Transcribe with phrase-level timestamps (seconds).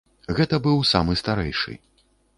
[0.37, 1.77] Гэта быў самы старэйшы.